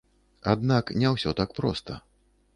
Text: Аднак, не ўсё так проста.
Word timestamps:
Аднак, 0.53 0.85
не 1.03 1.13
ўсё 1.13 1.35
так 1.43 1.55
проста. 1.61 2.01